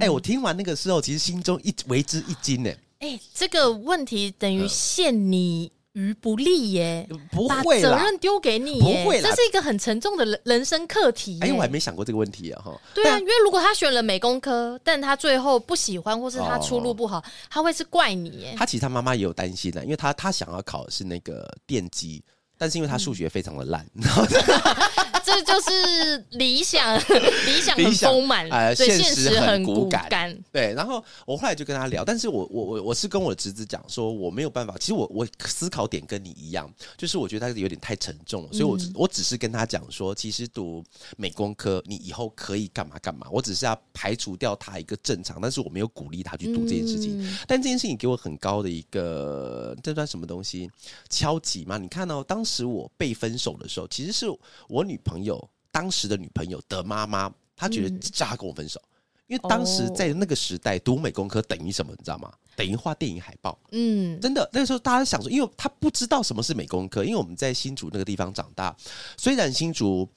[0.01, 2.71] 哎，我听完那个时候，其实心中一为之一惊呢。
[2.99, 5.73] 哎，这个问题等于限你。
[5.93, 11.39] 于不利耶，不会责任丢给你，不会这是一个很沉重的人人生课题。
[11.41, 12.81] 哎，我还没想过这个问题啊，哈。
[12.95, 18.55] 对啊，因为如果他选了美工科，但他最后不喜欢，或是他出路不好，他会是怪你耶。
[18.57, 22.23] 他其实他妈妈也有担心的，因为他他想要考的是那个电机。
[22.59, 23.87] 但是因为他数学非常的烂，
[25.25, 26.99] 这就是理想，
[27.47, 30.37] 理想很丰满，呃，现实很骨感。
[30.51, 34.75] 对，然后我后来就跟他聊，但是我我我我是跟我侄子讲说，我没有办法。
[34.81, 40.83] 其实我我思考点跟你一样，就是我觉得他有点太沉重了，所以我我只是跟他讲说，其实读
[41.17, 47.39] 美工科你以后可以干嘛干嘛，我只是要排除掉他一个正常，但是我没有鼓励他去读这件事情。
[47.47, 50.71] 但这件事情给我很高的一个这算什么东西
[51.11, 51.79] 敲击嘛？
[51.79, 52.43] 你看哦，当。
[52.49, 54.27] 时我被分手的时候，其实是
[54.69, 55.39] 我女朋友
[55.71, 58.81] 当时的女朋友的妈妈，她觉得叫她跟我分手，
[59.27, 62.33] 因为当时在那个时代读美工科等于什么，你知道吗？
[62.57, 63.59] 等于画电影海报。
[63.73, 68.75] 嗯，真的那个时候大家想说，因为他不知道什么是美工科，因为我们在新竹那个地方长大，
[69.19, 70.09] 虽然新竹。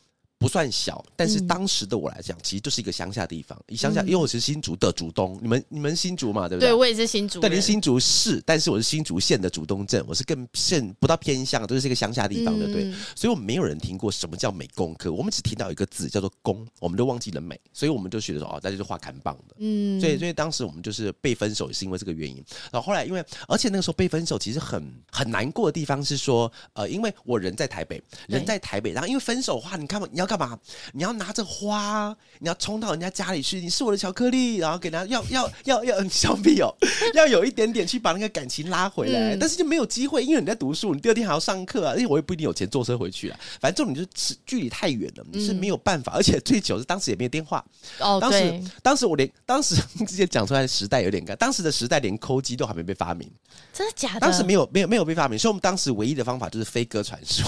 [0.41, 3.55] 不算小，但是当时的我来讲，其实就是一个乡下地方。
[3.67, 6.69] 你想想，因为我是新竹的竹东，你们你们新竹嘛，对不对？
[6.69, 7.39] 对，我也是新竹。
[7.39, 12.91] 对，您新竹市，但是我是新竹县的竹东镇，我是更县不到偏乡，都是一个乡下地方的，对。
[13.15, 19.55] 所以，我们没有人听过什么叫美工科，我们只听到一个字叫做工，我们都忘记了美，所以我们就觉得说，哦，那就是画砍棒的。
[19.59, 20.01] 嗯。
[20.01, 22.43] 所以，所以当时我们就是被分手，也是因为这个原因。
[22.71, 30.57] 然后后来，因为而且那个时候被分手，其实很很难过的地方是说，呃，因为我人在台北，人在台北，然后因为分手的话，你看嘛，你要干嘛？
[30.93, 36.73] 你要拿着花，你要冲到人家家里去，你是我的巧克力，然后给他要要要要 小屁哦，
[37.13, 43.37] 要有一点点去把那个感情拉回来，但是就没有机会，因为你在读书，你第二天还要上课啊，因为我也不一定有钱坐车回去啊。
[43.59, 47.61] 反正重点就是距离太远了，你是没有办法，而且最久是当时也没有电话。
[47.99, 49.75] 哦，当时当时我连当时
[50.07, 53.29] 直接讲出来的时代有点干，当时的时代连抠机都还没被发明，
[53.73, 54.19] 真的假的？
[54.19, 57.43] 当时没有没有没有被发明，所以我们当时唯一的方法就是飞鸽传书，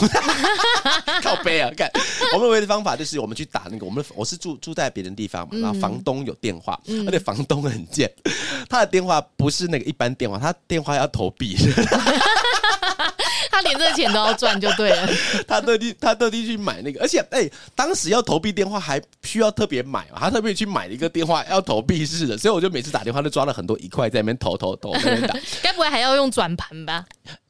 [1.21, 1.69] 靠背啊！
[1.75, 1.91] 看
[2.33, 8.09] 我们唯一的方法就是我们去打那个，我们我是住住在别人地方嘛，然后房东有电话，而且房东很贱，
[8.69, 11.57] 他的电话不是那个一般电话，他电话要投币。
[13.53, 15.07] 他连这钱都要赚就对了，
[15.47, 27.05] 他特地他特地去买那个，而且哎，当时要投币电话还需要特别买，他特别去买了一个电话要投币式的，所以我就每次打电话都抓了很多一块在那边投投投那边打， 该不会还要用转盘吧？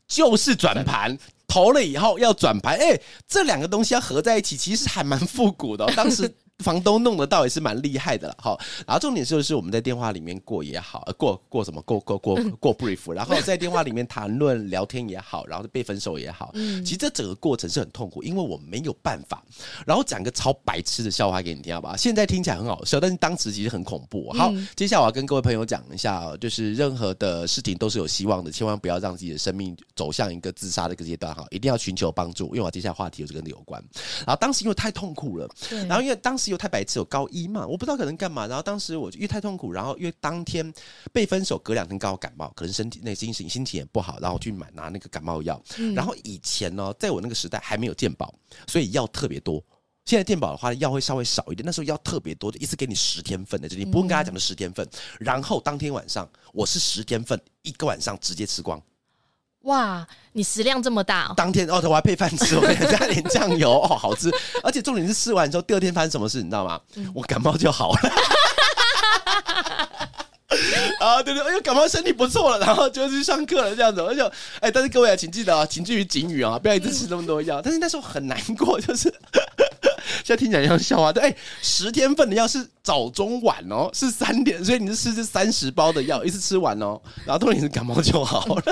[0.06, 6.30] 就是转盘，投了以后要转盘，哎，这两个东西要合在一起，其实还蛮复古的，当时。
[6.60, 19.44] 房东弄得到也是蛮厉害的了，好，然后重点就是我们在电话里面过也好，过过什么过过过过 brief，然后在电话里面谈论聊天也好，然后被分手也好，其实这整个过程是很痛苦，因为我没有办法。
[19.86, 21.98] 然后讲个超白痴的笑话给你听好不好？
[21.98, 24.32] 现在听起来很好笑，但是当时其实很恐怖。
[24.32, 32.46] 好，接下来我要跟各位朋友讲一下，就是任何的事情都是有希望的，千万不要让自己的生命走向一个自杀的一个阶段哈，一定要寻求帮助。
[32.50, 33.84] 因为我接下来话题就是跟你有关。
[34.20, 35.50] 然后当时因为太痛苦了，
[35.90, 36.53] 然后因为当时。
[36.54, 37.68] 又太白痴，有高一嘛？
[37.68, 38.48] 我不知道可能干嘛。
[38.48, 40.74] 然后当时我因为太痛苦，然后因为当天
[41.12, 45.62] 被分手，隔两天刚好感冒，可能身体那心情心情也不好，然后去买拿那个感冒药。
[45.94, 48.34] 然后以前呢，在我那个时代还没有健保，
[48.68, 49.62] 所以药特别多。
[50.06, 51.66] 现在健保的话，药会稍微少一点。
[51.66, 54.86] 那时候药特别多，一次给你十天份的，就你不用跟他讲的十天份。
[55.18, 58.82] 然后当天晚上我是十天份，一个晚上直接吃光。
[59.64, 61.34] 哇，你食量这么大！
[61.38, 64.30] 当天哦，我还配饭吃，我 加点酱油哦，好吃。
[64.62, 66.80] 而且重点是吃完之后，第二天发生什么事，你知道吗？
[67.14, 68.00] 我感冒就好了。
[71.00, 74.02] 啊，对对，哎呦，感冒身体不错了，然后就去上课了，这样子。
[74.02, 74.22] 而且，
[74.60, 77.62] 哎，但是各位啊，请记得啊，请注意警语啊，不要一直吃那么多药。
[77.62, 79.14] 但是那时候很难过，就是。
[80.24, 88.64] 现在听起来像笑话，对，哎，十天份的药是早中晚哦，是三点，所以你是吃这三十包的药，一次吃完哦，然后当你是感冒就好了，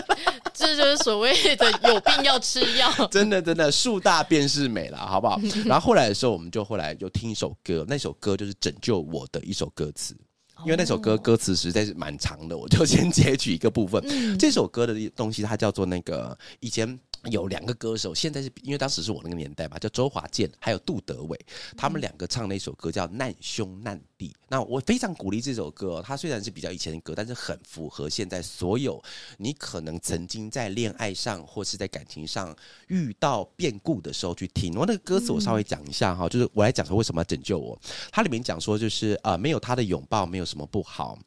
[0.62, 5.40] 这就是所谓的 有病要吃药，真的真的树大便是美了，好不好？
[5.66, 10.16] 然后后来的时候，我们就后来就听一首歌，那首歌就是拯救我的一首歌词，
[10.64, 14.02] 因为那首歌歌词实在是蛮长的，我就先截取一个部分。
[14.38, 16.98] 这首歌的东西，它叫做那个以前。
[17.26, 21.40] 有两个歌手，现在是因为当时是我那个年代嘛，叫周华健还有杜德伟，
[21.78, 24.30] 他们两个唱那首歌叫《难兄难弟》。
[24.50, 29.02] 那我非常鼓励这首歌，它虽然是比较以前的歌，但是很符合现在所有
[29.38, 32.56] 你可能曾经在恋爱上或是在感情上
[32.88, 34.76] 遇到变故的时候去听。
[34.76, 37.80] 我那个歌词我稍微讲一下哈，就是我来讲说为什么要拯救我。
[38.12, 41.18] 它里面讲说就是呃，没有他的拥抱没有什么不好，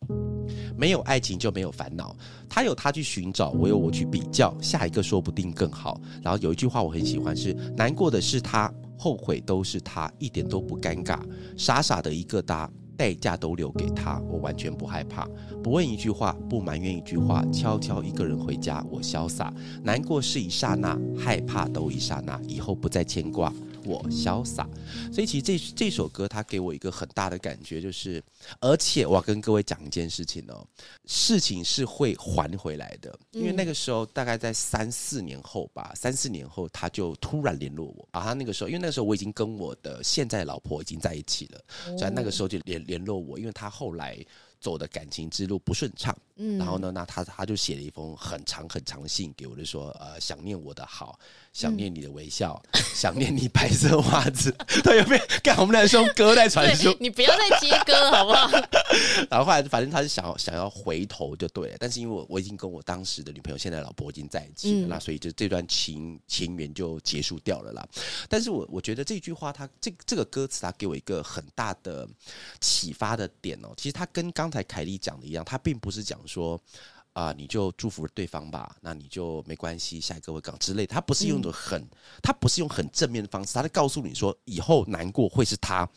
[0.77, 2.17] 没有爱情就没有烦恼。
[2.49, 6.01] 他有他去寻找，我有我去比较，下一个说不定更好。
[6.23, 11.19] 然后有一句话我很喜欢，是难过的是他，后悔都是他，一点都不尴尬，
[11.57, 15.29] 傻傻的一个答，代价都留给他，我完全不害怕，
[15.63, 19.53] 不问一句话，不埋怨一句话，悄悄一个人回家，我潇洒。
[19.83, 23.53] 难过是一刹那，害怕都一刹那，以后不再牵挂。
[23.85, 24.68] 我潇洒，
[25.12, 28.23] 所以其实这这首歌它给我一个很大的感觉，就是
[28.61, 30.66] 而且我要跟各位讲一件事情哦，
[31.07, 41.61] 事情是会还回来的，因为那个时候大概在三四年后吧，三四年后他就突然联络我啊，他那个时候因为那个时候我已经跟我的现在老婆已经在一起了，
[41.99, 44.18] 所以那个时候就联联络我，因为他后来。
[44.61, 51.18] 走的感情之路不顺畅，嗯，然后呢，那他他就写了一封很长很长的信给我，就说呃想念我的好，
[51.55, 52.61] 想念你的微笑，
[52.93, 55.25] 想念你白色袜子， 他有没有？
[55.43, 58.51] 看我们俩是用歌在传输，你不要再接歌好不好？
[59.31, 67.87] 然后后来反正他是想要想要回头就对了，但是因为我我已经跟我当时的女朋友现在老婆已经在一起了，那所以就这段情情缘就结束掉了啦。
[68.29, 72.09] 但是我我觉得这句话，他这这个歌词，他给我一个很大的
[72.61, 76.61] 启发的点哦，其实他跟刚才凯莉讲的一样，他并不是讲说
[77.14, 80.85] 啊，你就祝福对方吧，那你就没关系，下一个会更之类。
[80.85, 81.83] 他不是用的很，
[82.20, 85.88] 他不是用很正面的方式，他在告诉你说，以后难过会是他，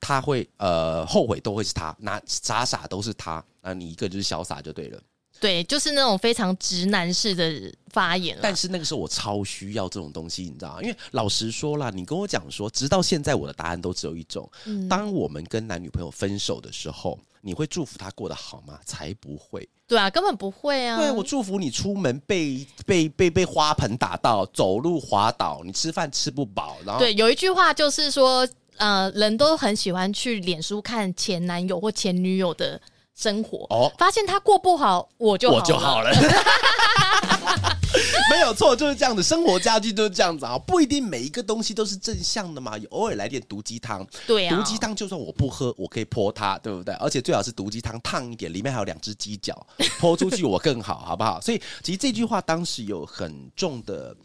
[0.00, 4.98] 他会呃后悔都会是他，那傻傻都是他，那你一个就是潇洒就对了。
[5.38, 8.38] 对，就是那种非常直男式的发言。
[8.40, 10.82] 但是那个时候我超需要这种东西，你知道吗？
[10.82, 14.50] 因为老实说啦，你跟我讲说，直到现在我的答案都只有一种：
[14.88, 17.20] 当我们跟男女朋友分手的时候。
[17.44, 18.78] 你会祝福他过得好吗？
[18.86, 19.68] 才不会。
[19.86, 20.96] 对啊，根本不会啊。
[20.96, 26.78] 对，我祝福你出门被被被被花盆打到，走路滑倒，你吃饭吃不饱。
[26.86, 32.80] 然后对，有一句话就是说，呃，人都很喜欢去脸书看前男友或前女友的
[33.14, 36.10] 生活，哦，发现他过不好，我就我就好了。
[38.30, 39.22] 没有错，就是这样子。
[39.22, 44.06] 生活家具就是这样子啊，不一定每一个东西都是正向的嘛，偶尔来点毒鸡汤。
[44.26, 46.94] 对啊，毒鸡汤就算我不喝，我可以泼它，对不对？
[46.94, 49.66] 而且最好是毒鸡汤烫一点，里面还有两只鸡脚，
[49.98, 51.40] 泼出去我更好，好不好？
[51.40, 54.16] 所以其实这句话当时有很重的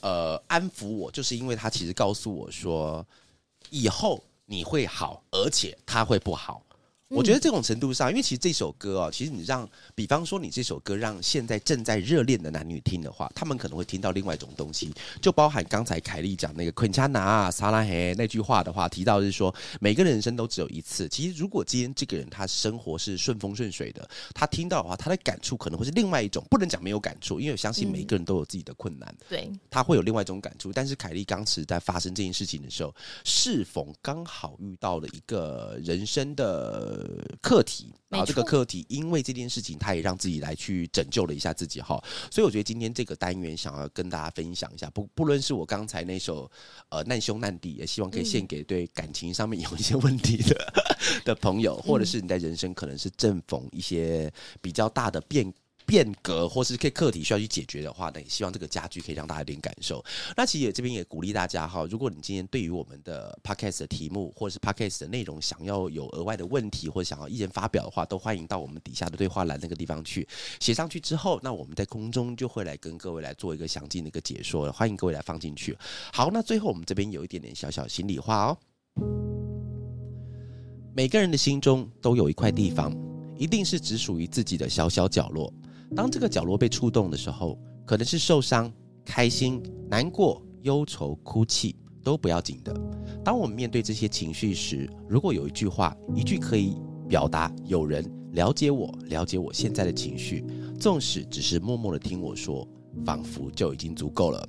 [0.00, 3.04] 呃安抚我，就是因为他其实告诉我说，
[3.70, 6.62] 以后你会好，而且他会不好。
[7.14, 14.92] 我觉得这种程度上，因为其实这首歌哦，其实你让，比方说你这首歌让现在正在热恋的男女听的话，他们可能会听到另外一种东西，
[15.22, 21.08] 就包含刚才凯莉讲那个昆恰拿萨拉黑那句话的话，提到是说每个人生都只有一次。
[21.08, 30.72] 其实如果今天这个人他生活是顺风顺水的，他听到的话，他的感触可能会是另外一种，不能讲没有感触，因为我相信每一个人都有自己的困难，对，他会有另外一种感触。
[30.72, 32.94] 但是凯莉当时在发生这件事情的时候，
[33.24, 37.03] 是否刚好遇到了一个人生的
[37.40, 37.94] 课题。
[38.10, 42.00] 啊，这个课题，因为这件事情，他也让自己来去拯救了一下自己哈。
[42.30, 46.48] 所以我觉得今天这个单元想要跟大家分享一下，不不论是我刚才那首
[46.90, 50.72] 呃难兄难弟，也希望可以献给对感情上面有一些问题的
[51.24, 55.52] 的朋友，或者是你在人生可能是正逢一些比较大的变。
[55.86, 60.04] 变革或是可以课题需要去解决的话，那也希望这个家具可以让大家有点感受。
[60.36, 70.26] 那其实也这边也鼓励大家哈，如果你今天对于我们的 podcast 的题目或者是 podcast 的内容想要有额外的问题或想要意见发表的话，都欢迎到我们底下的对话栏那个地方去
[70.60, 75.76] 写上去之后，那我们在空中就会来跟各位来做一个详尽的一个解说，欢迎各位来放进去。
[76.12, 78.58] 好，那最后我们这边有一点点小小心里话哦，
[80.94, 82.96] 每个人的心中都有一块地方，
[83.36, 85.52] 一定是只属于自己的小小角落。
[85.94, 88.72] 当这个角落被触动的时候，可能是受伤、
[89.04, 92.74] 开心、难过、忧愁、哭泣，都不要紧的。
[93.24, 96.76] 当我们面对这些情绪时，如果有一句话，一句可以
[97.08, 100.44] 表达有人了解我、了解我现在的情绪，
[100.78, 102.66] 纵使只是默默的听我说，
[103.04, 104.48] 仿佛就已经足够了。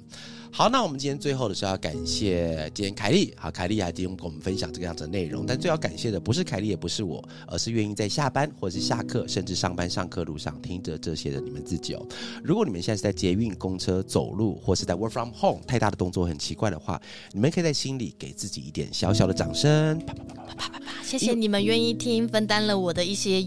[0.57, 5.45] 好，那我们今天最后的是要感谢今天凯莉，好，凯莉啊今天跟我们分享这个样子的内容。
[5.45, 12.07] 但最要感谢的不是凯莉，也不是我，而是愿意在下班或者是下课，甚至上班上课路上听着这些的你们自己哦。
[12.41, 17.01] 如果你们现在是在捷运、公车、走路，或是在 work from home，太大的动作很奇怪的话，
[17.33, 19.99] 你们可以在心里给自己一点小小的掌声。
[20.05, 21.03] 啪啪啪啪啪啪啪！
[21.03, 23.45] 谢谢你们愿意听，分担了我的一些。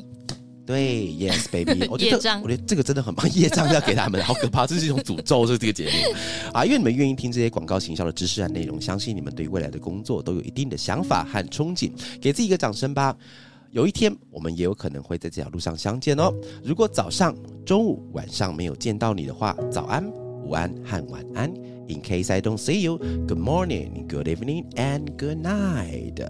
[0.69, 6.15] 对，Yes baby，我觉得我觉得这个真的很棒，业障要给他们，好可怕，这是一种诅咒，是这个节目
[6.53, 11.91] 啊，因为你们愿意听这些广告行销的知识和内容，相信你们对未来的工作都有一定的想法和憧憬，
[12.21, 13.17] 给自己一个掌声吧。
[13.71, 16.31] 有一天，我们也有可能会在这条路上相见哦。
[16.63, 20.07] 如果早上、中午、晚上没有见到你的话，早安、
[20.45, 21.51] 午安和晚安。
[21.89, 26.29] In case I don't see you, good morning, good evening, and good night.